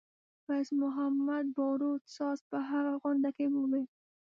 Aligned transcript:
فیض 0.45 0.69
محمدباروت 0.83 2.03
ساز 2.17 2.39
په 2.49 2.57
هغه 2.69 2.93
غونډه 3.01 3.29
کې 3.37 3.45
وویل. 3.55 3.85